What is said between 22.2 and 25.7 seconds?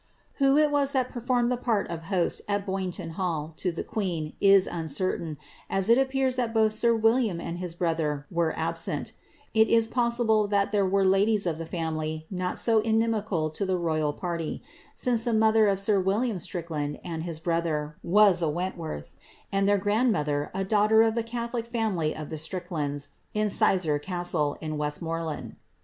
the Stricklands, of Sizergh Castle, in West moreland.